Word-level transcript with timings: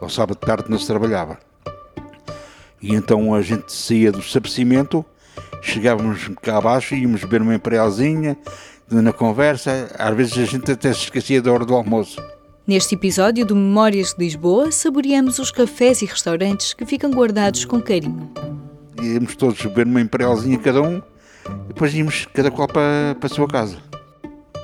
ao 0.00 0.08
sábado 0.08 0.38
de 0.40 0.46
tarde 0.46 0.70
não 0.70 0.78
se 0.78 0.86
trabalhava. 0.86 1.38
E 2.82 2.94
então 2.94 3.34
a 3.34 3.42
gente 3.42 3.72
saía 3.72 4.10
do 4.10 4.20
estabelecimento, 4.20 5.04
chegávamos 5.60 6.30
cá 6.40 6.56
abaixo, 6.56 6.94
íamos 6.94 7.22
beber 7.22 7.42
uma 7.42 7.54
imperialzinha, 7.54 8.36
na 8.90 9.12
conversa, 9.12 9.88
às 9.98 10.16
vezes 10.16 10.38
a 10.38 10.44
gente 10.44 10.72
até 10.72 10.92
se 10.92 11.04
esquecia 11.04 11.40
da 11.40 11.52
hora 11.52 11.64
do 11.64 11.74
almoço. 11.74 12.20
Neste 12.66 12.94
episódio 12.94 13.44
do 13.44 13.54
Memórias 13.54 14.14
de 14.14 14.24
Lisboa, 14.24 14.72
saboreamos 14.72 15.38
os 15.38 15.50
cafés 15.50 16.02
e 16.02 16.06
restaurantes 16.06 16.72
que 16.74 16.86
ficam 16.86 17.10
guardados 17.10 17.64
com 17.64 17.80
carinho. 17.80 18.30
Íamos 19.00 19.36
todos 19.36 19.60
beber 19.62 19.86
uma 19.86 20.00
imperialzinha 20.00 20.58
cada 20.58 20.82
um, 20.82 21.00
depois 21.68 21.94
íamos 21.94 22.26
cada 22.32 22.50
qual 22.50 22.68
para, 22.68 23.16
para 23.18 23.26
a 23.26 23.34
sua 23.34 23.48
casa. 23.48 23.89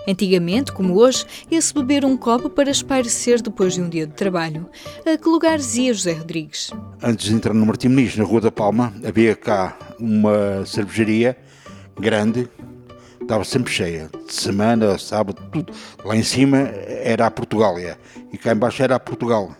Antigamente, 0.06 0.72
como 0.72 0.94
hoje, 0.94 1.26
ia-se 1.50 1.74
beber 1.74 2.04
um 2.04 2.16
copo 2.16 2.48
para 2.48 2.70
espairecer 2.70 3.42
depois 3.42 3.74
de 3.74 3.80
um 3.80 3.88
dia 3.88 4.06
de 4.06 4.14
trabalho. 4.14 4.68
A 5.04 5.16
que 5.18 5.28
lugares 5.28 5.76
ia 5.76 5.92
José 5.92 6.12
Rodrigues? 6.12 6.70
Antes 7.02 7.26
de 7.26 7.34
entrar 7.34 7.52
no 7.52 7.66
Martim 7.66 7.88
Muniz, 7.88 8.16
na 8.16 8.24
Rua 8.24 8.40
da 8.40 8.52
Palma, 8.52 8.94
havia 9.04 9.34
cá 9.34 9.76
uma 9.98 10.64
cervejaria 10.64 11.36
grande, 11.98 12.48
estava 13.20 13.44
sempre 13.44 13.72
cheia, 13.72 14.08
de 14.26 14.32
semana, 14.32 14.96
sábado, 14.98 15.42
tudo. 15.50 15.72
Lá 16.04 16.16
em 16.16 16.22
cima 16.22 16.58
era 16.58 17.26
a 17.26 17.30
Portugália 17.30 17.98
e 18.32 18.38
cá 18.38 18.52
embaixo 18.52 18.82
era 18.82 18.94
a 18.94 19.00
Portugal. 19.00 19.54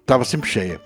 Estava 0.00 0.24
sempre 0.24 0.48
cheia. 0.48 0.80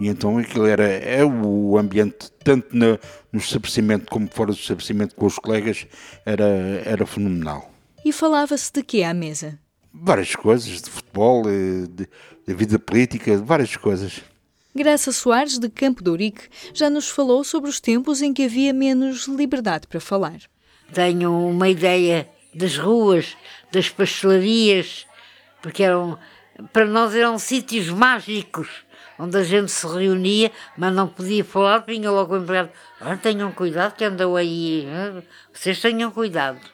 E 0.00 0.08
então 0.08 0.38
aquilo 0.38 0.66
era 0.66 0.84
é 0.84 1.24
o 1.24 1.78
ambiente, 1.78 2.30
tanto 2.42 2.76
no, 2.76 2.98
no 3.32 3.38
estabelecimento 3.38 4.10
como 4.10 4.28
fora 4.28 4.50
do 4.50 4.58
estabelecimento 4.58 5.14
com 5.14 5.26
os 5.26 5.38
colegas, 5.38 5.86
era, 6.26 6.44
era 6.84 7.06
fenomenal. 7.06 7.73
E 8.04 8.12
falava-se 8.12 8.70
de 8.70 8.82
quê 8.82 9.02
à 9.02 9.14
mesa? 9.14 9.58
Várias 9.92 10.36
coisas, 10.36 10.82
de 10.82 10.90
futebol, 10.90 11.44
eh, 11.48 11.86
de, 11.88 12.06
de 12.46 12.54
vida 12.54 12.78
política, 12.78 13.38
várias 13.38 13.76
coisas. 13.76 14.20
Graça 14.74 15.10
Soares, 15.10 15.58
de 15.58 15.70
Campo 15.70 16.04
de 16.04 16.10
Ourique, 16.10 16.48
já 16.74 16.90
nos 16.90 17.08
falou 17.08 17.42
sobre 17.44 17.70
os 17.70 17.80
tempos 17.80 18.20
em 18.20 18.34
que 18.34 18.44
havia 18.44 18.74
menos 18.74 19.26
liberdade 19.26 19.86
para 19.86 20.00
falar. 20.00 20.38
Tenho 20.92 21.32
uma 21.48 21.68
ideia 21.68 22.28
das 22.52 22.76
ruas, 22.76 23.36
das 23.72 23.88
pastelarias, 23.88 25.06
porque 25.62 25.82
eram, 25.82 26.18
para 26.72 26.84
nós 26.84 27.14
eram 27.14 27.38
sítios 27.38 27.88
mágicos, 27.88 28.68
onde 29.18 29.38
a 29.38 29.44
gente 29.44 29.70
se 29.70 29.86
reunia, 29.86 30.52
mas 30.76 30.92
não 30.92 31.08
podia 31.08 31.44
falar, 31.44 31.78
vinha 31.78 32.10
logo 32.10 32.34
o 32.34 32.38
empregado, 32.38 32.70
ah, 33.00 33.16
tenham 33.16 33.50
cuidado 33.52 33.94
que 33.94 34.04
andam 34.04 34.36
aí, 34.36 34.86
vocês 35.52 35.80
tenham 35.80 36.10
cuidado. 36.10 36.73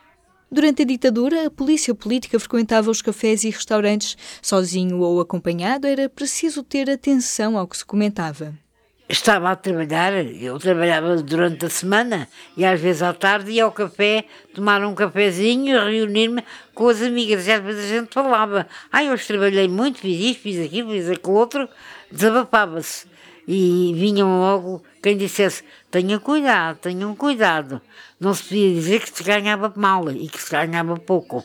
Durante 0.53 0.83
a 0.83 0.85
ditadura, 0.85 1.47
a 1.47 1.51
polícia 1.51 1.95
política 1.95 2.41
frequentava 2.41 2.91
os 2.91 3.01
cafés 3.01 3.45
e 3.45 3.51
restaurantes. 3.51 4.17
Sozinho 4.43 4.99
ou 4.99 5.21
acompanhado, 5.21 5.87
era 5.87 6.09
preciso 6.09 6.65
ter 6.65 6.91
atenção 6.91 7.57
ao 7.57 7.69
que 7.69 7.77
se 7.77 7.85
comentava. 7.85 8.53
Estava 9.09 9.51
a 9.51 9.57
trabalhar, 9.57 10.13
eu 10.13 10.59
trabalhava 10.59 11.17
durante 11.23 11.67
a 11.67 11.71
semana 11.71 12.29
e 12.57 12.65
às 12.65 12.81
vezes 12.81 13.03
à 13.03 13.13
tarde 13.13 13.53
ia 13.53 13.65
ao 13.65 13.73
café, 13.73 14.25
tomar 14.55 14.85
um 14.85 14.95
cafezinho, 14.95 15.85
reunir-me 15.85 16.45
com 16.75 16.89
as 16.89 17.01
amigas. 17.01 17.47
E 17.47 17.53
às 17.53 17.63
vezes 17.63 17.85
a 17.85 17.89
gente 17.99 18.13
falava: 18.13 18.67
Ah, 18.91 19.03
hoje 19.03 19.27
trabalhei 19.27 19.69
muito, 19.69 19.99
fiz 19.99 20.31
isto, 20.31 20.43
fiz 20.43 20.65
aquilo, 20.65 20.91
fiz 20.91 21.09
aquilo 21.09 21.35
outro. 21.35 21.69
Desabafava-se. 22.11 23.07
E 23.47 23.93
vinham 23.95 24.41
logo 24.41 24.83
quem 25.03 25.17
dissesse: 25.17 25.63
Tenha 25.91 26.19
cuidado, 26.19 26.79
tenham 26.79 27.15
cuidado. 27.15 27.81
Não 28.19 28.35
se 28.35 28.45
podia 28.45 28.75
dizer 28.75 29.01
que 29.01 29.17
se 29.17 29.23
ganhava 29.23 29.73
mal 29.77 30.11
e 30.11 30.29
que 30.29 30.41
se 30.41 30.51
ganhava 30.51 30.97
pouco. 30.97 31.45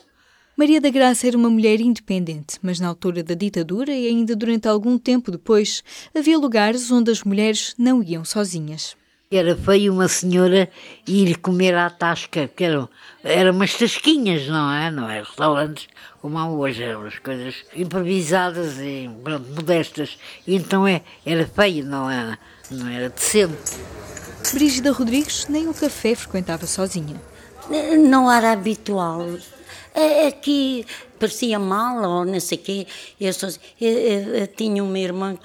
Maria 0.56 0.80
da 0.80 0.88
Graça 0.88 1.26
era 1.26 1.36
uma 1.36 1.50
mulher 1.50 1.80
independente, 1.80 2.58
mas 2.62 2.80
na 2.80 2.88
altura 2.88 3.22
da 3.22 3.34
ditadura 3.34 3.92
e 3.92 4.06
ainda 4.06 4.34
durante 4.34 4.66
algum 4.66 4.96
tempo 4.96 5.30
depois, 5.30 5.84
havia 6.14 6.38
lugares 6.38 6.90
onde 6.90 7.10
as 7.10 7.22
mulheres 7.22 7.74
não 7.78 8.02
iam 8.02 8.24
sozinhas. 8.24 8.96
Era 9.30 9.56
feio 9.56 9.92
uma 9.92 10.06
senhora 10.06 10.70
ir 11.06 11.36
comer 11.38 11.74
à 11.74 11.90
tasca, 11.90 12.48
que 12.48 12.62
eram, 12.62 12.88
eram 13.24 13.50
umas 13.50 13.74
tasquinhas, 13.74 14.46
não 14.46 14.72
é? 14.72 14.90
Não 14.90 15.10
é 15.10 15.20
restaurantes 15.20 15.88
como 16.22 16.38
há 16.38 16.48
hoje, 16.48 16.82
eram 16.82 17.06
as 17.06 17.18
coisas 17.18 17.54
improvisadas 17.74 18.78
e 18.78 19.10
pronto, 19.22 19.48
modestas. 19.54 20.18
E 20.46 20.54
então 20.54 20.86
é, 20.86 21.02
era 21.24 21.46
feio, 21.46 21.84
não 21.84 22.10
era, 22.10 22.38
não 22.70 22.88
era 22.88 23.08
decente. 23.08 23.78
Brígida 24.52 24.92
Rodrigues 24.92 25.46
nem 25.48 25.68
o 25.68 25.74
café 25.74 26.14
frequentava 26.14 26.66
sozinha. 26.66 27.20
Não 27.98 28.30
era 28.30 28.52
habitual 28.52 29.26
é, 29.96 30.26
é 30.26 30.30
que 30.30 30.86
parecia 31.18 31.58
mal 31.58 32.02
ou 32.02 32.24
não 32.24 32.38
sei 32.38 32.58
o 32.58 32.60
quê. 32.60 32.86
Eu, 33.18 33.32
só, 33.32 33.48
eu, 33.80 33.90
eu, 33.90 34.34
eu, 34.36 34.46
tinha 34.46 34.84
uma 34.84 34.98
irmã, 34.98 35.38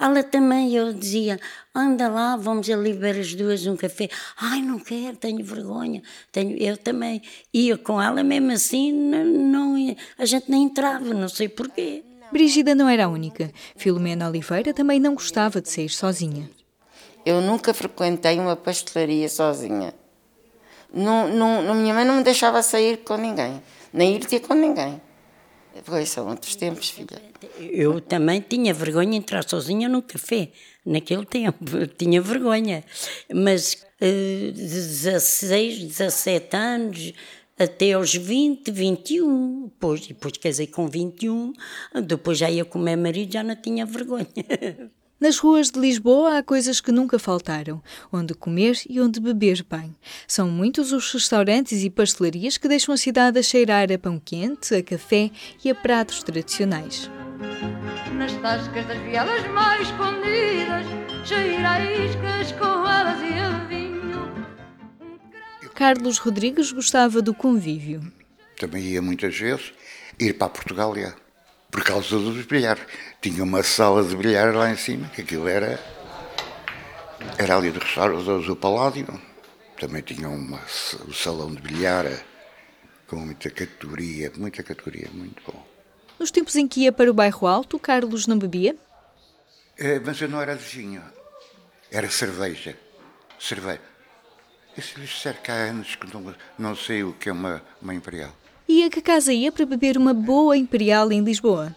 ela 0.00 0.22
também, 0.22 0.74
eu 0.74 0.92
dizia, 0.92 1.38
anda 1.74 2.08
lá, 2.08 2.36
vamos 2.36 2.68
ali 2.70 2.92
beber 2.92 3.20
as 3.20 3.34
duas 3.34 3.66
um 3.66 3.76
café. 3.76 4.08
Ai, 4.36 4.60
não 4.60 4.78
quero, 4.78 5.16
tenho 5.16 5.44
vergonha. 5.44 6.02
Tenho, 6.30 6.56
eu 6.56 6.76
também 6.76 7.22
ia 7.52 7.76
com 7.78 8.00
ela, 8.00 8.22
mesmo 8.22 8.52
assim, 8.52 8.92
não, 8.92 9.24
não 9.24 9.96
a 10.18 10.24
gente 10.24 10.50
nem 10.50 10.64
entrava, 10.64 11.14
não 11.14 11.28
sei 11.28 11.48
porquê. 11.48 12.04
Brigida 12.32 12.74
não 12.74 12.88
era 12.88 13.04
a 13.04 13.08
única. 13.08 13.50
Filomena 13.76 14.28
Oliveira 14.28 14.74
também 14.74 15.00
não 15.00 15.14
gostava 15.14 15.60
de 15.60 15.70
sair 15.70 15.88
sozinha. 15.88 16.50
Eu 17.24 17.40
nunca 17.40 17.72
frequentei 17.72 18.38
uma 18.38 18.56
pastelaria 18.56 19.28
sozinha. 19.28 19.94
Não, 20.92 21.28
não, 21.28 21.74
minha 21.74 21.94
mãe 21.94 22.04
não 22.04 22.16
me 22.16 22.22
deixava 22.22 22.62
sair 22.62 22.98
com 22.98 23.16
ninguém 23.16 23.60
nem 23.96 24.16
ir 24.16 24.26
ter 24.26 24.40
com 24.40 24.52
ninguém. 24.52 25.00
Pois 25.84 26.08
são 26.08 26.28
outros 26.28 26.56
tempos, 26.56 26.90
filha. 26.90 27.22
Eu 27.60 28.00
também 28.00 28.40
tinha 28.40 28.72
vergonha 28.72 29.10
de 29.10 29.16
entrar 29.16 29.48
sozinha 29.48 29.88
num 29.88 30.00
café, 30.00 30.50
naquele 30.84 31.24
tempo, 31.24 31.64
tinha 31.98 32.20
vergonha. 32.20 32.84
Mas 33.32 33.84
uh, 34.00 34.52
16, 34.52 35.84
17 35.84 36.56
anos, 36.56 37.12
até 37.58 37.92
aos 37.92 38.14
20, 38.14 38.70
21, 38.70 39.64
depois, 39.64 40.06
depois 40.06 40.36
casei 40.36 40.66
com 40.66 40.86
21, 40.86 41.52
depois 42.04 42.38
já 42.38 42.50
ia 42.50 42.64
com 42.64 42.78
o 42.78 42.82
meu 42.82 42.96
marido, 42.96 43.32
já 43.32 43.42
não 43.42 43.56
tinha 43.56 43.86
vergonha. 43.86 44.26
Nas 45.18 45.38
ruas 45.38 45.70
de 45.70 45.80
Lisboa 45.80 46.36
há 46.36 46.42
coisas 46.42 46.78
que 46.78 46.92
nunca 46.92 47.18
faltaram, 47.18 47.82
onde 48.12 48.34
comer 48.34 48.78
e 48.86 49.00
onde 49.00 49.18
beber 49.18 49.64
bem. 49.68 49.96
São 50.28 50.50
muitos 50.50 50.92
os 50.92 51.10
restaurantes 51.10 51.82
e 51.82 51.88
pastelarias 51.88 52.58
que 52.58 52.68
deixam 52.68 52.92
a 52.92 52.98
cidade 52.98 53.38
a 53.38 53.42
cheirar 53.42 53.90
a 53.90 53.98
pão 53.98 54.20
quente, 54.22 54.74
a 54.74 54.82
café 54.82 55.30
e 55.64 55.70
a 55.70 55.74
pratos 55.74 56.22
tradicionais. 56.22 57.10
Nas 58.12 58.32
tascas 58.42 58.86
das 58.86 58.98
vielas 58.98 59.46
mais 59.48 59.88
escondidas, 59.88 60.84
cheira 61.24 61.70
a 61.70 61.82
iscas, 61.82 62.52
coalas 62.52 63.18
e 63.22 63.38
a 63.38 63.64
vinho. 63.68 64.46
Carlos 65.74 66.18
Rodrigues 66.18 66.72
gostava 66.72 67.22
do 67.22 67.32
convívio. 67.32 68.02
Também 68.58 68.82
ia 68.82 69.00
muitas 69.00 69.34
vezes 69.34 69.72
ir 70.20 70.34
para 70.34 70.50
Portugália 70.50 71.16
por 71.70 71.82
causa 71.84 72.18
dos 72.18 72.44
bilhares. 72.46 72.84
Tinha 73.20 73.42
uma 73.42 73.62
sala 73.62 74.02
de 74.02 74.16
bilhar 74.16 74.54
lá 74.54 74.70
em 74.70 74.76
cima, 74.76 75.08
que 75.08 75.22
aquilo 75.22 75.48
era. 75.48 75.78
Era 77.38 77.56
ali 77.56 77.70
do 77.70 77.80
restaurante 77.80 78.46
do 78.46 78.56
Paládio. 78.56 79.06
Também 79.78 80.02
tinha 80.02 80.28
uma, 80.28 80.60
um 81.06 81.12
salão 81.12 81.54
de 81.54 81.60
bilhar 81.60 82.06
com 83.06 83.16
muita 83.16 83.50
categoria, 83.50 84.32
muita 84.36 84.62
categoria, 84.62 85.08
muito 85.12 85.42
bom. 85.46 85.66
Nos 86.18 86.30
tempos 86.30 86.56
em 86.56 86.66
que 86.66 86.82
ia 86.82 86.92
para 86.92 87.10
o 87.10 87.14
bairro 87.14 87.46
Alto, 87.46 87.78
Carlos 87.78 88.26
não 88.26 88.38
bebia? 88.38 88.74
É, 89.76 90.00
mas 90.00 90.20
eu 90.20 90.28
não 90.28 90.40
era 90.40 90.54
vizinho. 90.54 91.02
Era 91.90 92.10
cerveja. 92.10 92.76
Cerveja. 93.38 93.82
Isso 94.76 94.98
lhe 94.98 95.06
cerca 95.06 95.52
há 95.52 95.56
anos 95.56 95.94
que 95.94 96.12
não, 96.12 96.34
não 96.58 96.76
sei 96.76 97.02
o 97.02 97.12
que 97.12 97.28
é 97.28 97.32
uma, 97.32 97.62
uma 97.80 97.94
imperial. 97.94 98.32
E 98.68 98.84
a 98.84 98.90
que 98.90 99.00
casa 99.00 99.32
ia 99.32 99.52
para 99.52 99.64
beber 99.64 99.96
uma 99.96 100.12
boa 100.12 100.56
imperial 100.56 101.12
em 101.12 101.22
Lisboa? 101.22 101.74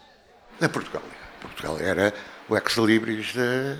Na 0.60 0.68
Portugal. 0.68 1.04
Portugal 1.40 1.78
era 1.80 2.14
o 2.50 2.58
ex-libris 2.58 3.34
da, 3.34 3.78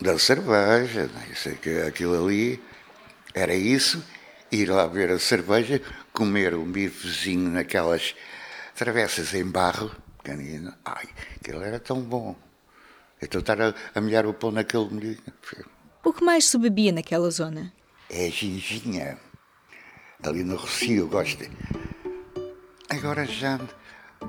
da 0.00 0.18
cerveja. 0.18 1.06
Né? 1.06 1.58
Que 1.60 1.82
aquilo 1.82 2.24
ali 2.24 2.62
era 3.34 3.54
isso, 3.54 4.02
ir 4.50 4.70
lá 4.70 4.86
ver 4.86 5.10
a 5.10 5.18
cerveja, 5.18 5.82
comer 6.12 6.54
um 6.54 6.64
bifezinho 6.64 7.50
naquelas 7.50 8.14
travessas 8.74 9.34
em 9.34 9.44
barro, 9.44 9.90
pequenino. 10.22 10.72
Ai, 10.84 11.08
aquilo 11.36 11.62
era 11.62 11.78
tão 11.78 12.00
bom. 12.00 12.34
Então 13.20 13.40
estar 13.40 13.60
a, 13.60 13.74
a 13.94 14.00
molhar 14.00 14.26
o 14.26 14.32
pão 14.32 14.50
naquele 14.50 14.88
molhinho. 14.88 15.18
O 16.04 16.12
que 16.12 16.24
mais 16.24 16.46
se 16.46 16.56
bebia 16.56 16.92
naquela 16.92 17.30
zona? 17.30 17.72
É 18.08 18.28
a 18.28 18.30
ginginha. 18.30 19.18
Ali 20.22 20.42
no 20.42 20.56
Rocio, 20.56 21.06
gosto. 21.06 21.44
Agora 22.88 23.24
já, 23.26 23.60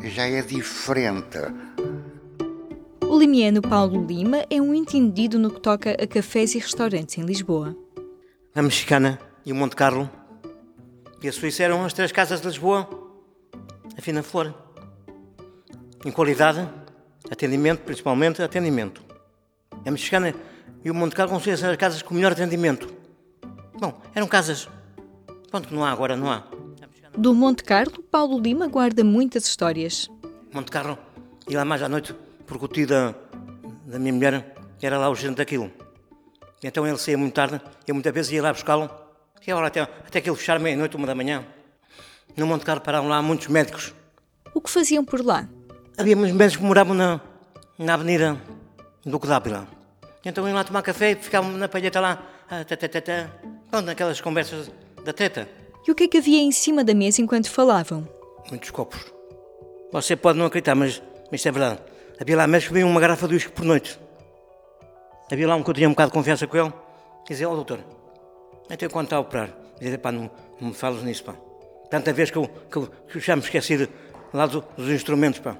já 0.01 0.27
é 0.27 0.41
diferente. 0.41 1.37
O 3.01 3.17
limiano 3.17 3.61
Paulo 3.61 4.05
Lima 4.05 4.45
é 4.49 4.61
um 4.61 4.73
entendido 4.73 5.39
no 5.39 5.51
que 5.51 5.59
toca 5.59 5.91
a 5.91 6.07
cafés 6.07 6.53
e 6.55 6.59
restaurantes 6.59 7.17
em 7.17 7.23
Lisboa. 7.23 7.75
A 8.53 8.61
Mexicana 8.61 9.19
e 9.45 9.51
o 9.51 9.55
Monte 9.55 9.75
Carlo 9.75 10.09
e 11.21 11.27
a 11.27 11.31
Suíça 11.31 11.63
eram 11.63 11.83
as 11.83 11.93
três 11.93 12.11
casas 12.11 12.41
de 12.41 12.47
Lisboa. 12.47 12.87
A 13.97 14.01
fina 14.01 14.23
flor. 14.23 14.53
Em 16.05 16.11
qualidade, 16.11 16.67
Atendimento, 17.29 17.81
principalmente 17.81 18.41
atendimento. 18.41 19.03
A 19.85 19.91
mexicana 19.91 20.33
e 20.83 20.89
o 20.89 20.95
Monte 20.95 21.15
Carlo 21.15 21.31
consideram 21.31 21.59
ser 21.59 21.69
as 21.69 21.77
casas 21.77 22.01
com 22.01 22.15
melhor 22.15 22.31
atendimento. 22.31 22.91
Bom, 23.79 24.01
eram 24.15 24.27
casas. 24.27 24.67
Pronto, 25.49 25.67
que 25.67 25.73
não 25.73 25.85
há 25.85 25.91
agora, 25.91 26.17
não 26.17 26.31
há. 26.31 26.43
Do 27.19 27.33
Monte 27.33 27.65
Carlo, 27.65 28.01
Paulo 28.01 28.39
Lima 28.39 28.69
guarda 28.69 29.03
muitas 29.03 29.45
histórias. 29.45 30.09
Monte 30.53 30.71
Carlo, 30.71 30.97
ia 31.49 31.57
lá 31.57 31.65
mais 31.65 31.83
à 31.83 31.89
noite, 31.89 32.15
porque 32.47 32.63
o 32.63 32.67
tio 32.69 32.87
da, 32.87 33.13
da 33.85 33.99
minha 33.99 34.13
mulher 34.13 34.55
era 34.81 34.97
lá 34.97 35.09
o 35.09 35.15
gerente 35.15 35.35
daquilo. 35.35 35.69
Então 36.63 36.87
ele 36.87 36.97
saía 36.97 37.17
muito 37.17 37.33
tarde, 37.33 37.59
eu 37.85 37.93
muitas 37.93 38.13
vezes 38.13 38.31
ia 38.31 38.41
lá 38.41 38.53
buscá-lo, 38.53 38.89
que 39.41 39.51
hora 39.51 39.67
até, 39.67 39.81
até 39.81 40.21
que 40.21 40.29
ele 40.29 40.37
fechar 40.37 40.61
meia-noite, 40.61 40.95
uma 40.95 41.05
da 41.05 41.13
manhã. 41.13 41.45
No 42.37 42.47
Monte 42.47 42.63
Carlo 42.63 42.81
paravam 42.81 43.09
lá 43.09 43.21
muitos 43.21 43.47
médicos. 43.47 43.93
O 44.53 44.61
que 44.61 44.69
faziam 44.69 45.03
por 45.03 45.19
lá? 45.21 45.45
Havia 45.97 46.15
muitos 46.15 46.37
médicos 46.37 46.61
que 46.61 46.65
moravam 46.65 46.95
na, 46.95 47.19
na 47.77 47.95
Avenida 47.95 48.41
Duque 49.05 49.27
d'Ávila. 49.27 49.67
Então 50.23 50.47
iam 50.47 50.55
lá 50.55 50.63
tomar 50.63 50.83
café 50.83 51.11
e 51.11 51.15
ficavam 51.17 51.51
na 51.51 51.67
palheta 51.67 51.99
lá, 51.99 52.23
ah, 52.49 52.63
tá, 52.63 52.77
tá. 52.77 53.29
Pronto, 53.69 53.87
naquelas 53.87 54.21
conversas 54.21 54.71
da 55.03 55.11
treta. 55.11 55.58
E 55.89 55.91
o 55.91 55.95
que 55.95 56.03
é 56.03 56.07
que 56.07 56.19
havia 56.19 56.39
em 56.39 56.51
cima 56.51 56.83
da 56.83 56.93
mesa 56.93 57.19
enquanto 57.19 57.49
falavam? 57.49 58.07
Muitos 58.51 58.69
copos. 58.69 59.11
Você 59.91 60.15
pode 60.15 60.37
não 60.37 60.45
acreditar, 60.45 60.75
mas, 60.75 61.01
mas 61.31 61.39
isto 61.39 61.49
é 61.49 61.51
verdade. 61.51 61.79
Havia 62.21 62.37
lá 62.37 62.45
médicos 62.45 62.77
que 62.77 62.83
uma 62.83 63.01
garrafa 63.01 63.27
de 63.27 63.33
uísque 63.33 63.51
por 63.51 63.65
noite. 63.65 63.99
Havia 65.31 65.47
lá 65.47 65.55
um 65.55 65.63
que 65.63 65.69
eu 65.71 65.73
tinha 65.73 65.87
um 65.87 65.93
bocado 65.93 66.11
de 66.11 66.13
confiança 66.13 66.45
com 66.45 66.57
ele. 66.57 66.71
Dizia, 67.27 67.49
ó 67.49 67.53
oh, 67.53 67.55
doutor, 67.55 67.79
até 68.69 68.87
quando 68.87 69.05
está 69.05 69.15
a 69.15 69.19
operar? 69.19 69.51
Dizia, 69.81 69.97
pá, 69.97 70.11
não, 70.11 70.29
não 70.61 70.67
me 70.67 70.75
falas 70.75 71.01
nisso, 71.01 71.23
pá. 71.23 71.33
Tanta 71.89 72.13
vez 72.13 72.29
que 72.29 72.37
eu, 72.37 72.47
que 72.47 72.77
eu, 72.77 72.87
que 73.07 73.17
eu 73.17 73.21
já 73.21 73.35
me 73.35 73.41
esqueci 73.41 73.77
de, 73.77 73.89
lá 74.31 74.45
do, 74.45 74.63
dos 74.77 74.89
instrumentos, 74.89 75.39
pá. 75.39 75.57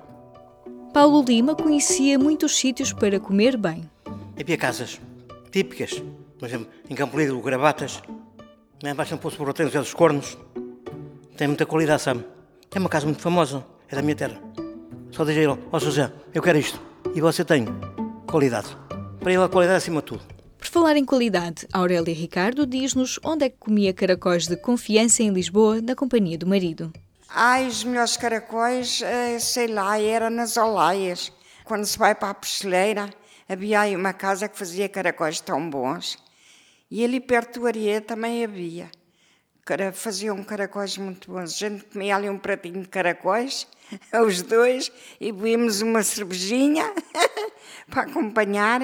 Paulo 0.94 1.24
Lima 1.28 1.56
conhecia 1.56 2.20
muitos 2.20 2.56
sítios 2.56 2.94
para 2.94 3.20
comer 3.20 3.58
bem. 3.58 3.90
Havia 4.40 4.58
casas 4.58 5.02
típicas, 5.52 6.04
por 6.38 6.48
exemplo, 6.48 6.68
em 6.88 6.94
Campo 6.94 7.18
Lido, 7.18 7.42
gravatas, 7.42 8.00
embaixo 8.88 9.14
no 9.14 9.20
Poço 9.20 9.38
Borroteiro, 9.38 9.72
dos 9.72 9.94
Cornos. 9.94 10.38
Tem 11.36 11.48
muita 11.48 11.66
qualidade, 11.66 12.02
sabe? 12.02 12.26
É 12.74 12.80
uma 12.80 12.90
casa 12.90 13.06
muito 13.06 13.22
famosa, 13.22 13.66
é 13.90 13.96
da 13.96 14.02
minha 14.02 14.16
terra. 14.16 14.40
Só 15.12 15.26
diz 15.26 15.36
a 15.36 15.40
ele, 15.40 15.48
ó 15.48 15.58
oh, 15.72 15.80
José, 15.80 16.12
eu 16.34 16.42
quero 16.42 16.58
isto. 16.58 16.80
E 17.14 17.20
você 17.20 17.44
tem 17.44 17.66
qualidade. 18.26 18.70
Para 19.20 19.34
ele 19.34 19.44
a 19.44 19.50
qualidade 19.50 19.76
é 19.76 19.78
acima 19.78 20.02
de 20.02 20.08
tudo. 20.08 20.24
Por 20.58 20.68
falar 20.68 20.96
em 20.96 21.04
qualidade, 21.04 21.68
Aurélia 21.74 22.14
Ricardo 22.14 22.66
diz-nos 22.66 23.20
onde 23.24 23.46
é 23.46 23.50
que 23.50 23.58
comia 23.58 23.94
caracóis 23.94 24.48
de 24.48 24.56
confiança 24.56 25.24
em 25.24 25.30
Lisboa 25.30 25.82
na 25.82 25.96
companhia 25.96 26.38
do 26.38 26.48
marido. 26.48 26.92
Ai, 27.30 27.68
os 27.68 27.84
melhores 27.84 28.18
caracóis, 28.18 29.02
sei 29.40 29.68
lá, 29.68 30.00
era 30.00 30.30
nas 30.30 30.58
Olaias. 30.58 31.32
Quando 31.64 31.86
se 31.86 31.98
vai 31.98 32.16
para 32.16 32.32
a 32.32 32.34
pesteleira, 32.34 33.10
havia 33.48 33.82
aí 33.82 33.96
uma 33.96 34.14
casa 34.14 34.48
que 34.48 34.58
fazia 34.58 34.88
caracóis 34.90 35.40
tão 35.40 35.70
bons. 35.70 36.18
E 36.92 37.04
ali 37.04 37.20
perto 37.20 37.60
do 37.60 37.68
Areia 37.68 38.02
também 38.02 38.44
havia. 38.44 38.90
Faziam 39.94 40.44
caracóis 40.44 40.98
muito 40.98 41.32
bons. 41.32 41.54
A 41.54 41.70
gente 41.70 41.86
comia 41.86 42.16
ali 42.16 42.28
um 42.28 42.40
pratinho 42.40 42.82
de 42.82 42.88
caracóis, 42.88 43.68
os 44.26 44.42
dois, 44.42 44.92
e 45.22 45.32
bebíamos 45.32 45.82
uma 45.82 46.02
cervejinha 46.02 46.92
para 47.88 48.04
acompanhar. 48.04 48.82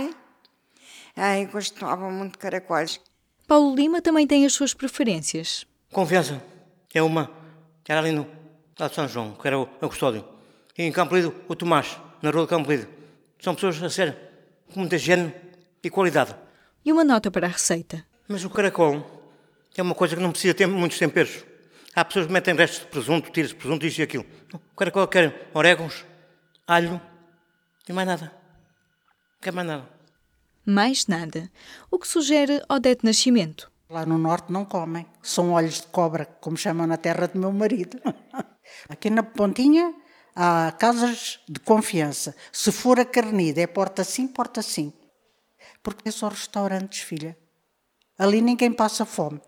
Ai, 1.15 1.47
gostava 1.47 2.09
muito 2.11 2.33
de 2.33 2.37
caracóis. 2.37 3.01
Paulo 3.47 3.75
Lima 3.75 4.01
também 4.01 4.27
tem 4.27 4.45
as 4.45 4.53
suas 4.53 4.73
preferências. 4.75 5.65
Confiança. 5.91 6.41
É 6.93 7.01
uma. 7.01 7.31
Era 7.87 7.99
ali 7.99 8.11
no 8.11 8.27
lá 8.79 8.87
de 8.87 8.95
São 8.95 9.07
João, 9.07 9.33
que 9.33 9.47
era 9.47 9.57
o, 9.57 9.63
o 9.63 9.89
custódio. 9.89 10.23
E 10.77 10.83
em 10.83 10.91
Campo 10.91 11.15
Lido, 11.15 11.33
o 11.47 11.55
Tomás, 11.55 11.97
na 12.21 12.29
rua 12.29 12.43
de 12.43 12.49
Campo 12.49 12.69
Lido. 12.69 12.87
São 13.39 13.55
pessoas 13.55 13.81
a 13.81 13.89
ser 13.89 14.17
com 14.73 14.81
muita 14.81 14.95
higiene 14.95 15.33
e 15.83 15.89
qualidade. 15.89 16.35
E 16.85 16.91
uma 16.91 17.03
nota 17.03 17.31
para 17.31 17.47
a 17.47 17.49
receita. 17.49 18.05
Mas 18.27 18.45
o 18.45 18.49
caracol 18.49 19.03
é 19.75 19.81
uma 19.81 19.95
coisa 19.95 20.15
que 20.15 20.21
não 20.21 20.31
precisa 20.31 20.53
ter 20.53 20.67
muitos 20.67 20.99
temperos. 20.99 21.43
Há 21.95 22.05
pessoas 22.05 22.27
que 22.27 22.31
metem 22.31 22.55
restos 22.55 22.81
de 22.81 22.87
presunto, 22.87 23.31
tiras 23.31 23.49
de 23.49 23.55
presunto, 23.55 23.85
isto 23.85 23.99
e 23.99 24.03
aquilo. 24.03 24.25
O 24.53 24.75
caracol 24.75 25.07
quer 25.07 25.49
orégãos, 25.53 26.05
alho 26.67 27.01
e 27.87 27.93
mais 27.93 28.07
nada. 28.07 28.25
Não 28.25 29.41
quer 29.41 29.51
mais 29.51 29.67
nada 29.67 29.95
mais 30.65 31.05
nada, 31.05 31.49
o 31.91 31.99
que 31.99 32.07
sugere 32.07 32.61
Odete 32.67 33.05
Nascimento. 33.05 33.71
Lá 33.87 34.03
no 34.03 34.17
norte 34.17 34.51
não 34.51 34.65
comem, 34.65 35.05
são 35.21 35.51
olhos 35.51 35.81
de 35.81 35.87
cobra, 35.87 36.25
como 36.25 36.57
chamam 36.57 36.87
na 36.87 36.97
terra 36.97 37.27
do 37.27 37.37
meu 37.37 37.51
marido. 37.51 38.01
Aqui 38.89 39.11
na 39.11 39.21
Pontinha 39.21 39.93
há 40.35 40.71
casas 40.71 41.39
de 41.47 41.59
confiança. 41.59 42.35
Se 42.51 42.71
for 42.71 42.99
a 42.99 43.05
carnida, 43.05 43.61
é 43.61 43.67
porta 43.67 44.03
sim, 44.03 44.27
porta 44.27 44.63
sim. 44.63 44.91
Porque 45.85 46.09
é 46.09 46.11
só 46.11 46.29
restaurantes, 46.29 47.01
filha. 47.01 47.37
Ali 48.17 48.41
ninguém 48.41 48.73
passa 48.73 49.05
fome. 49.05 49.39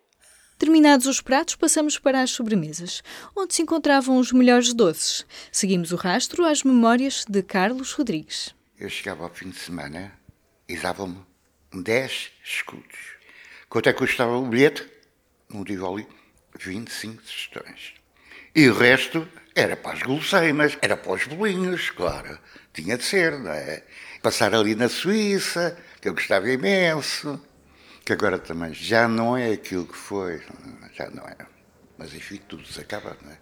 Terminados 0.59 1.07
os 1.07 1.19
pratos, 1.19 1.55
passamos 1.55 1.97
para 1.97 2.21
as 2.21 2.29
sobremesas, 2.29 3.01
onde 3.35 3.55
se 3.55 3.63
encontravam 3.63 4.19
os 4.19 4.31
melhores 4.31 4.71
doces. 4.71 5.25
Seguimos 5.51 5.91
o 5.91 5.95
rastro 5.95 6.45
às 6.45 6.61
memórias 6.61 7.25
de 7.27 7.41
Carlos 7.41 7.91
Rodrigues. 7.93 8.53
Eu 8.79 8.87
chegava 8.87 9.23
ao 9.23 9.33
fim 9.33 9.49
de 9.49 9.57
semana 9.57 10.13
e 10.69 10.77
davam-me 10.77 11.25
10 11.73 12.31
escudos. 12.43 13.17
Quanto 13.67 13.89
é 13.89 13.93
que 13.93 13.97
custava 13.97 14.37
o 14.37 14.45
bilhete? 14.45 14.87
Não 15.49 15.63
digo 15.63 15.91
ali, 15.91 16.07
25 16.59 17.23
tostões. 17.23 17.95
E 18.55 18.69
o 18.69 18.77
resto 18.77 19.27
era 19.55 19.75
para 19.75 19.93
as 19.93 20.03
guloseimas, 20.03 20.77
era 20.83 20.95
para 20.95 21.13
os 21.13 21.25
bolinhos, 21.25 21.89
claro. 21.89 22.37
Tinha 22.73 22.95
de 22.95 23.03
ser, 23.03 23.39
não 23.39 23.51
é? 23.51 23.83
Passar 24.21 24.53
ali 24.53 24.75
na 24.75 24.87
Suíça, 24.87 25.75
que 26.07 26.09
eu 26.09 26.13
gostava 26.13 26.49
imenso, 26.49 27.37
que 28.05 28.13
agora 28.13 28.39
também 28.39 28.73
já 28.73 29.09
não 29.09 29.35
é 29.35 29.51
aquilo 29.51 29.85
que 29.85 29.97
foi, 29.97 30.41
já 30.93 31.09
não 31.09 31.27
é. 31.27 31.35
Mas 31.97 32.13
enfim, 32.13 32.39
tudo 32.47 32.65
se 32.65 32.79
acaba, 32.79 33.17
não 33.21 33.29
é? 33.29 33.37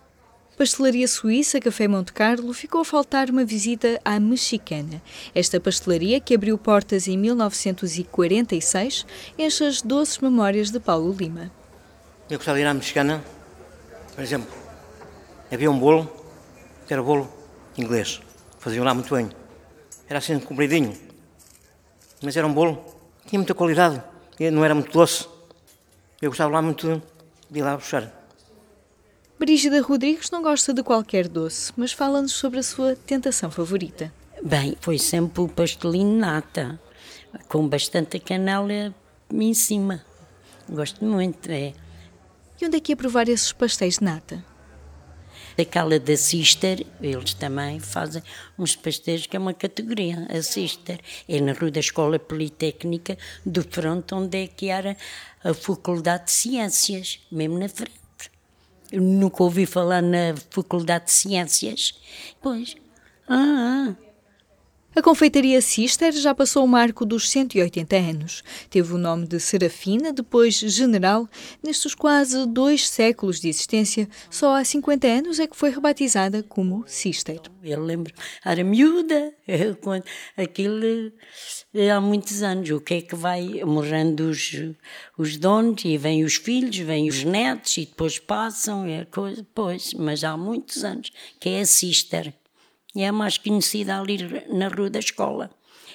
Pastelaria 0.58 1.08
Suíça 1.08 1.60
Café 1.60 1.88
Monte 1.88 2.12
Carlo 2.12 2.52
ficou 2.54 2.82
a 2.82 2.86
faltar 2.86 3.30
uma 3.30 3.46
visita 3.46 4.02
à 4.04 4.20
mexicana. 4.20 5.00
Esta 5.36 5.60
pastelaria, 5.60 6.20
que 6.20 6.34
abriu 6.34 6.58
portas 6.58 7.08
em 7.08 7.16
1946, 7.18 9.06
enche 9.38 9.64
as 9.64 9.84
doces 9.84 10.18
memórias 10.18 10.72
de 10.72 10.80
Paulo 10.80 11.14
Lima. 11.14 11.52
Eu 12.28 12.38
gostava 12.38 12.58
de 12.58 12.64
ir 12.64 12.68
à 12.68 12.74
mexicana, 12.74 13.24
por 14.16 14.24
exemplo, 14.24 14.52
havia 15.52 15.70
um 15.70 15.78
bolo, 15.78 16.12
que 16.88 16.94
era 16.94 17.04
bolo 17.04 17.32
inglês, 17.78 18.22
faziam 18.58 18.84
lá 18.84 18.96
muito 18.96 19.14
bem. 19.14 19.30
Era 20.08 20.18
assim 20.18 20.40
compridinho, 20.40 21.05
mas 22.26 22.36
era 22.36 22.46
um 22.48 22.54
bolo, 22.54 22.84
tinha 23.28 23.40
muita 23.40 23.54
qualidade, 23.54 24.02
não 24.52 24.66
era 24.66 24.74
muito 24.74 24.92
doce. 24.92 25.28
Eu 26.20 26.32
gostava 26.32 26.52
lá 26.52 26.62
muito 26.62 27.02
de 27.50 27.60
ir 27.60 27.62
lá 27.62 27.78
buscar. 27.78 28.12
Brígida 29.38 29.82
Rodrigues 29.82 30.32
não 30.32 30.42
gosta 30.42 30.74
de 30.74 30.82
qualquer 30.82 31.28
doce, 31.28 31.72
mas 31.78 31.92
fala-nos 31.92 32.32
sobre 32.32 32.60
a 32.60 32.64
sua 32.64 32.96
tentação 32.96 33.52
favorita. 33.52 34.12
Bem, 34.42 34.76
foi 34.82 34.98
sempre 34.98 35.42
o 35.42 35.48
pastelinho 35.48 36.18
nata, 36.18 36.80
com 37.48 37.68
bastante 37.68 38.20
canela 38.20 38.94
em 39.32 39.54
cima. 39.54 40.04
Gosto 40.68 41.06
muito, 41.06 41.50
é. 41.52 41.74
E 42.60 42.66
onde 42.66 42.78
é 42.78 42.80
que 42.80 42.94
ia 42.94 42.98
provar 42.98 43.30
esses 43.30 43.52
pastéis 43.52 44.00
de 44.00 44.06
nata? 44.06 44.44
Daquela 45.58 46.00
da 46.00 46.18
Sister, 46.18 46.86
eles 47.02 47.34
também 47.34 47.80
fazem 47.80 48.22
uns 48.58 48.76
pastéis 48.76 49.26
que 49.26 49.38
é 49.38 49.40
uma 49.40 49.54
categoria, 49.54 50.28
a 50.30 50.42
Sister. 50.42 51.00
É 51.28 51.40
na 51.40 51.54
Rua 51.54 51.72
da 51.72 51.80
Escola 51.80 52.20
Politécnica, 52.20 53.18
do 53.46 53.64
front 53.64 54.12
onde 54.12 54.44
é 54.44 54.48
que 54.48 54.68
era 54.68 54.98
a 55.44 55.54
Faculdade 55.54 56.26
de 56.26 56.32
Ciências, 56.32 57.20
mesmo 57.32 57.58
na 57.58 57.70
frente. 57.70 57.94
Nunca 58.92 59.44
ouvi 59.44 59.66
falar 59.66 60.02
na 60.02 60.36
Faculdade 60.50 61.06
de 61.06 61.12
Ciências. 61.12 61.94
Pois. 62.42 62.76
Ah, 63.28 63.96
ah. 63.98 64.05
A 64.96 65.02
confeitaria 65.02 65.60
Sister 65.60 66.14
já 66.14 66.34
passou 66.34 66.64
o 66.64 66.68
marco 66.68 67.06
dos 67.06 67.30
180 67.30 67.98
anos. 67.98 68.42
Teve 68.70 68.94
o 68.94 68.98
nome 68.98 69.28
de 69.28 69.42
Serafina, 69.42 70.14
depois 70.14 70.56
General. 70.56 71.28
Nestes 71.62 71.94
quase 71.94 72.46
dois 72.46 72.88
séculos 72.88 73.42
de 73.42 73.50
existência, 73.50 74.08
só 74.30 74.56
há 74.56 74.64
50 74.64 75.06
anos 75.06 75.38
é 75.38 75.48
que 75.48 75.58
foi 75.58 75.70
rebatizada 75.70 76.42
como 76.44 76.86
Sister. 76.88 77.42
Eu 77.62 77.84
lembro, 77.84 78.14
era 78.46 78.64
miúda, 78.64 79.34
aquilo 80.38 81.12
eh, 81.74 81.92
há 81.92 82.00
muitos 82.00 82.42
anos. 82.42 82.70
O 82.70 82.80
que 82.80 82.94
é 82.94 83.02
que 83.02 83.16
vai 83.16 83.66
morrendo 83.66 84.30
os, 84.30 84.54
os 85.18 85.36
donos 85.36 85.84
e 85.84 85.98
vêm 85.98 86.24
os 86.24 86.38
filhos, 86.38 86.78
vêm 86.78 87.10
os 87.10 87.22
netos 87.22 87.76
e 87.76 87.86
depois 87.86 88.18
passam, 88.18 88.86
é 88.86 89.04
coisa, 89.04 89.46
pois, 89.54 89.94
mas 89.94 90.24
há 90.24 90.38
muitos 90.38 90.86
anos 90.86 91.12
que 91.38 91.50
é 91.50 91.60
a 91.60 91.66
Sister 91.66 92.34
e 92.96 93.04
é 93.04 93.10
a 93.10 93.12
mais 93.12 93.38
conhecida 93.38 94.00
ali 94.00 94.18
na 94.50 94.68
Rua 94.68 94.90
da 94.90 95.00
Escola. 95.00 95.52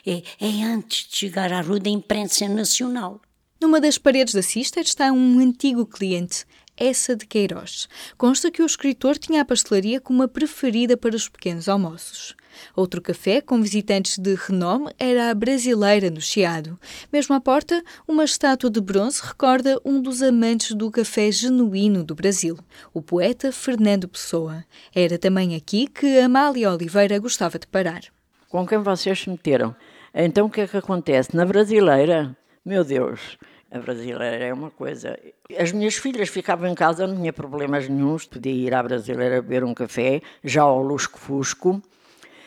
É, 0.06 0.22
é 0.40 0.64
antes 0.64 1.08
de 1.08 1.16
chegar 1.16 1.52
à 1.52 1.60
Rua 1.60 1.80
da 1.80 1.90
Imprensa 1.90 2.48
Nacional. 2.48 3.20
Numa 3.60 3.80
das 3.80 3.98
paredes 3.98 4.34
da 4.34 4.42
Sister 4.42 4.82
está 4.82 5.12
um 5.12 5.38
antigo 5.38 5.84
cliente, 5.86 6.46
essa 6.76 7.14
de 7.14 7.26
Queiroz. 7.26 7.88
Consta 8.16 8.50
que 8.50 8.62
o 8.62 8.66
escritor 8.66 9.18
tinha 9.18 9.42
a 9.42 9.44
pastelaria 9.44 10.00
como 10.00 10.22
a 10.22 10.28
preferida 10.28 10.96
para 10.96 11.14
os 11.14 11.28
pequenos 11.28 11.68
almoços. 11.68 12.34
Outro 12.74 13.00
café 13.00 13.40
com 13.40 13.60
visitantes 13.60 14.18
de 14.18 14.34
renome 14.34 14.90
era 14.98 15.30
a 15.30 15.34
Brasileira 15.34 16.10
no 16.10 16.20
Chiado. 16.20 16.78
Mesmo 17.12 17.34
à 17.34 17.40
porta, 17.40 17.82
uma 18.06 18.24
estátua 18.24 18.70
de 18.70 18.80
bronze 18.80 19.20
recorda 19.22 19.80
um 19.84 20.00
dos 20.00 20.22
amantes 20.22 20.74
do 20.74 20.90
café 20.90 21.30
genuíno 21.30 22.04
do 22.04 22.14
Brasil, 22.14 22.58
o 22.92 23.02
poeta 23.02 23.52
Fernando 23.52 24.08
Pessoa. 24.08 24.64
Era 24.94 25.18
também 25.18 25.54
aqui 25.54 25.86
que 25.86 26.18
Amália 26.18 26.70
Oliveira 26.72 27.18
gostava 27.18 27.58
de 27.58 27.66
parar. 27.66 28.02
Com 28.48 28.66
quem 28.66 28.78
vocês 28.78 29.20
se 29.20 29.30
meteram? 29.30 29.74
Então 30.12 30.46
o 30.46 30.50
que 30.50 30.62
é 30.62 30.66
que 30.66 30.76
acontece? 30.76 31.36
Na 31.36 31.44
Brasileira, 31.46 32.36
meu 32.64 32.84
Deus, 32.84 33.38
a 33.70 33.78
brasileira 33.78 34.44
é 34.44 34.52
uma 34.52 34.70
coisa. 34.70 35.16
As 35.56 35.70
minhas 35.70 35.94
filhas 35.94 36.28
ficavam 36.28 36.68
em 36.68 36.74
casa, 36.74 37.06
não 37.06 37.14
tinha 37.14 37.32
problemas 37.32 37.88
nenhums, 37.88 38.26
podia 38.26 38.52
ir 38.52 38.74
à 38.74 38.82
brasileira 38.82 39.40
beber 39.40 39.62
um 39.62 39.72
café, 39.72 40.20
já 40.42 40.62
ao 40.62 40.82
lusco-fusco. 40.82 41.80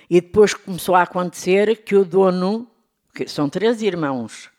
E 0.09 0.21
depois 0.21 0.53
começou 0.53 0.95
a 0.95 1.03
acontecer 1.03 1.83
que 1.83 1.95
o 1.95 2.05
dono, 2.05 2.67
que 3.13 3.27
são 3.27 3.49
três 3.49 3.81
irmãos, 3.81 4.49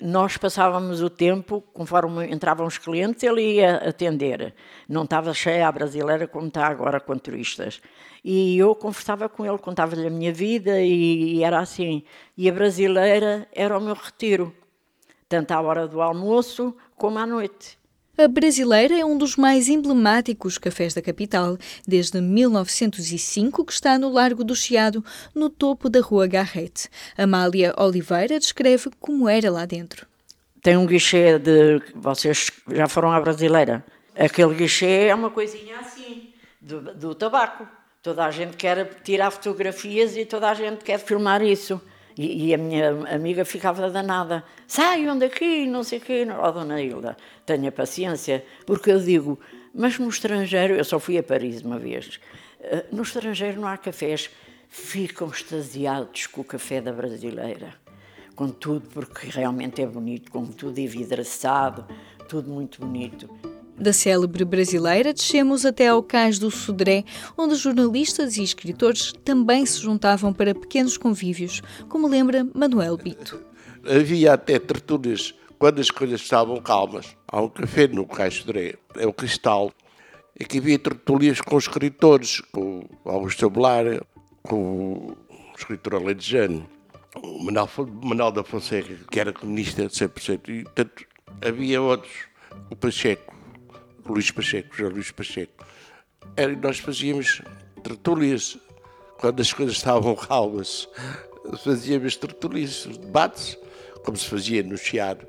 nós 0.00 0.36
passávamos 0.36 1.02
o 1.02 1.08
tempo, 1.08 1.62
conforme 1.72 2.26
entravam 2.26 2.66
os 2.66 2.78
clientes, 2.78 3.22
ele 3.22 3.54
ia 3.54 3.76
atender. 3.76 4.54
Não 4.88 5.04
estava 5.04 5.32
cheia 5.32 5.68
a 5.68 5.72
brasileira 5.72 6.26
como 6.26 6.48
está 6.48 6.66
agora 6.66 6.98
com 6.98 7.16
turistas. 7.16 7.80
E 8.24 8.58
eu 8.58 8.74
conversava 8.74 9.28
com 9.28 9.46
ele, 9.46 9.58
contava-lhe 9.58 10.06
a 10.06 10.10
minha 10.10 10.32
vida 10.32 10.80
e, 10.80 11.36
e 11.36 11.44
era 11.44 11.60
assim. 11.60 12.02
E 12.36 12.48
a 12.48 12.52
brasileira 12.52 13.46
era 13.52 13.78
o 13.78 13.80
meu 13.80 13.94
retiro 13.94 14.52
tanto 15.34 15.50
à 15.52 15.60
hora 15.60 15.88
do 15.88 16.00
almoço 16.00 16.76
como 16.96 17.18
à 17.18 17.26
noite. 17.26 17.78
A 18.16 18.28
Brasileira 18.28 18.96
é 18.96 19.04
um 19.04 19.18
dos 19.18 19.34
mais 19.34 19.68
emblemáticos 19.68 20.56
cafés 20.56 20.94
da 20.94 21.02
capital, 21.02 21.58
desde 21.84 22.20
1905 22.20 23.64
que 23.64 23.72
está 23.72 23.98
no 23.98 24.08
Largo 24.08 24.44
do 24.44 24.54
Chiado, 24.54 25.04
no 25.34 25.50
topo 25.50 25.90
da 25.90 26.00
Rua 26.00 26.28
Garrete. 26.28 26.88
Amália 27.18 27.74
Oliveira 27.76 28.38
descreve 28.38 28.88
como 29.00 29.28
era 29.28 29.50
lá 29.50 29.66
dentro. 29.66 30.06
Tem 30.62 30.76
um 30.76 30.86
guichê 30.86 31.40
de... 31.40 31.82
Vocês 31.92 32.52
já 32.68 32.86
foram 32.86 33.10
à 33.10 33.20
Brasileira? 33.20 33.84
Aquele 34.16 34.54
guichê 34.54 35.08
é 35.08 35.14
uma 35.14 35.30
coisinha 35.30 35.80
assim, 35.80 36.32
do, 36.60 36.80
do 36.94 37.14
tabaco. 37.16 37.66
Toda 38.00 38.24
a 38.26 38.30
gente 38.30 38.56
quer 38.56 38.94
tirar 39.02 39.32
fotografias 39.32 40.16
e 40.16 40.24
toda 40.24 40.48
a 40.48 40.54
gente 40.54 40.84
quer 40.84 40.98
filmar 40.98 41.42
isso. 41.42 41.80
E, 42.16 42.48
e, 42.48 42.54
a 42.54 42.58
minha 42.58 42.90
amiga 43.12 43.44
ficava 43.44 43.90
danada. 43.90 44.44
Saiam 44.68 45.18
daqui, 45.18 45.66
não 45.66 45.82
sei 45.82 45.98
o 45.98 46.00
quê. 46.00 46.26
Oh, 46.42 46.52
dona 46.52 46.80
Hilda, 46.80 47.16
tenha 47.44 47.72
paciência, 47.72 48.44
porque 48.64 48.92
eu 48.92 49.00
digo, 49.00 49.38
mas 49.74 49.98
no 49.98 50.08
estrangeiro, 50.08 50.74
eu 50.74 50.84
só 50.84 51.00
fui 51.00 51.18
a 51.18 51.22
Paris 51.22 51.62
uma 51.62 51.78
vez, 51.78 52.20
eh, 52.60 52.86
no 52.92 53.02
estrangeiro 53.02 53.60
não 53.60 53.66
há 53.66 53.76
cafés, 53.76 54.30
ficam 54.68 55.28
extasiados 55.28 56.26
com 56.28 56.40
o 56.40 56.44
café 56.44 56.80
da 56.80 56.92
brasileira. 56.92 57.74
Com 58.36 58.48
tudo, 58.48 58.88
porque 58.88 59.28
realmente 59.28 59.80
é 59.80 59.86
bonito, 59.86 60.30
com 60.30 60.44
tudo 60.46 60.78
envidraçado, 60.78 61.86
tudo 62.28 62.50
muito 62.50 62.80
bonito. 62.80 63.53
Da 63.78 63.92
célebre 63.92 64.44
brasileira, 64.44 65.12
descemos 65.12 65.66
até 65.66 65.88
ao 65.88 66.02
cais 66.02 66.38
do 66.38 66.50
Sodré, 66.50 67.04
onde 67.36 67.56
jornalistas 67.56 68.36
e 68.36 68.42
escritores 68.42 69.12
também 69.24 69.66
se 69.66 69.80
juntavam 69.80 70.32
para 70.32 70.54
pequenos 70.54 70.96
convívios, 70.96 71.60
como 71.88 72.08
lembra 72.08 72.46
Manuel 72.54 72.96
Bito. 72.96 73.40
Havia 73.84 74.34
até 74.34 74.58
tertúlias 74.58 75.34
quando 75.58 75.80
as 75.80 75.90
coisas 75.90 76.20
estavam 76.20 76.60
calmas. 76.60 77.16
Há 77.26 77.40
um 77.40 77.48
café 77.48 77.88
no 77.88 78.06
Cais 78.06 78.34
Sodré, 78.34 78.76
é 78.96 79.06
o 79.06 79.12
Cristal, 79.12 79.72
e 80.38 80.44
que 80.44 80.58
havia 80.58 80.78
tertúlias 80.78 81.40
com 81.40 81.58
escritores, 81.58 82.40
com 82.52 82.88
Augusto 83.04 83.50
Belar, 83.50 84.00
com 84.42 84.56
o 84.96 85.16
escritor 85.56 85.96
alentejano, 85.96 86.66
o 87.22 87.44
Manuel, 87.44 87.68
Manuel 88.02 88.30
da 88.32 88.44
Fonseca, 88.44 88.94
que 89.10 89.20
era 89.20 89.32
comunista 89.32 89.84
100%, 89.84 90.48
e 90.48 90.62
portanto 90.64 91.04
havia 91.42 91.80
outros, 91.80 92.12
o 92.70 92.76
Pacheco, 92.76 93.33
Luís 94.12 94.30
Pacheco, 94.30 94.74
João 94.74 94.90
Luís 94.90 95.10
Pacheco. 95.10 95.64
Era, 96.36 96.54
nós 96.56 96.78
fazíamos 96.78 97.42
tertúlias, 97.82 98.58
quando 99.18 99.40
as 99.40 99.52
coisas 99.52 99.76
estavam 99.76 100.14
calmas, 100.16 100.88
fazíamos 101.62 102.16
tertúlias, 102.16 102.86
debates, 102.86 103.58
como 104.04 104.16
se 104.16 104.26
fazia 104.26 104.62
no 104.62 104.76
Chiado. 104.76 105.26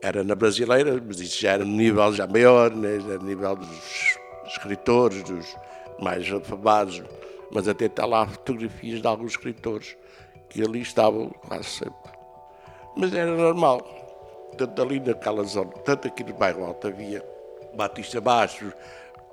Era 0.00 0.24
na 0.24 0.34
brasileira, 0.34 1.00
mas 1.04 1.20
isso 1.20 1.40
já 1.40 1.52
era 1.52 1.64
no 1.64 1.76
nível 1.76 2.12
já 2.12 2.26
maior, 2.26 2.74
né? 2.74 2.98
já 3.00 3.18
no 3.18 3.24
nível 3.24 3.56
dos 3.56 4.18
escritores, 4.46 5.22
dos 5.22 5.56
mais 6.00 6.30
afamados, 6.32 7.02
mas 7.52 7.68
até 7.68 7.86
está 7.86 8.04
lá 8.04 8.26
fotografias 8.26 9.00
de 9.00 9.06
alguns 9.06 9.32
escritores 9.32 9.96
que 10.48 10.62
ali 10.62 10.80
estavam 10.80 11.30
quase 11.46 11.68
sempre. 11.68 12.12
Mas 12.96 13.14
era 13.14 13.30
normal, 13.30 13.80
tanto 14.58 14.82
ali 14.82 15.00
naquela 15.00 15.44
zona, 15.44 15.70
tanto 15.84 16.08
aqui 16.08 16.24
no 16.24 16.34
bairro 16.34 16.64
Alto 16.64 16.88
havia 16.88 17.31
Batista 17.74 18.20
Baixo, 18.20 18.72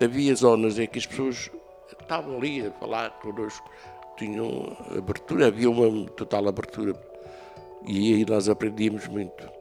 havia 0.01 0.34
zonas 0.36 0.79
em 0.79 0.88
que 0.88 1.00
as 1.00 1.05
pessoas 1.05 1.50
estavam 2.00 2.38
ali 2.38 2.65
a 2.65 2.72
falar 2.72 3.12
connosco, 3.22 3.69
tinham 4.17 4.75
abertura, 4.98 5.48
havia 5.48 5.69
uma 5.69 6.10
total 6.12 6.48
abertura. 6.48 6.93
E 7.88 8.13
aí 8.13 8.25
nós 8.25 8.50
aprendíamos 8.50 9.08
muito. 9.08 9.58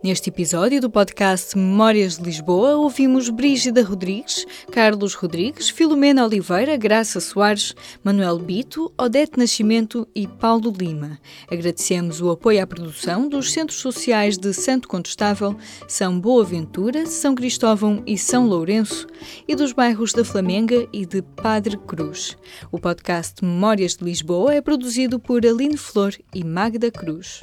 Neste 0.00 0.30
episódio 0.30 0.80
do 0.80 0.88
podcast 0.88 1.58
Memórias 1.58 2.18
de 2.18 2.22
Lisboa, 2.22 2.76
ouvimos 2.76 3.28
Brígida 3.30 3.82
Rodrigues, 3.82 4.46
Carlos 4.70 5.12
Rodrigues, 5.14 5.68
Filomena 5.70 6.24
Oliveira, 6.24 6.76
Graça 6.76 7.18
Soares, 7.18 7.74
Manuel 8.04 8.38
Bito, 8.38 8.92
Odete 8.96 9.36
Nascimento 9.36 10.06
e 10.14 10.28
Paulo 10.28 10.72
Lima. 10.72 11.18
Agradecemos 11.50 12.20
o 12.20 12.30
apoio 12.30 12.62
à 12.62 12.66
produção 12.66 13.28
dos 13.28 13.52
Centros 13.52 13.80
Sociais 13.80 14.38
de 14.38 14.54
Santo 14.54 14.86
Contestável, 14.86 15.56
São 15.88 16.20
Boaventura, 16.20 17.04
São 17.04 17.34
Cristóvão 17.34 18.00
e 18.06 18.16
São 18.16 18.46
Lourenço 18.46 19.04
e 19.48 19.56
dos 19.56 19.72
bairros 19.72 20.12
da 20.12 20.24
Flamenga 20.24 20.86
e 20.92 21.04
de 21.04 21.22
Padre 21.22 21.76
Cruz. 21.76 22.36
O 22.70 22.78
podcast 22.78 23.44
Memórias 23.44 23.96
de 23.96 24.04
Lisboa 24.04 24.54
é 24.54 24.60
produzido 24.60 25.18
por 25.18 25.44
Aline 25.44 25.76
Flor 25.76 26.14
e 26.32 26.44
Magda 26.44 26.88
Cruz. 26.88 27.42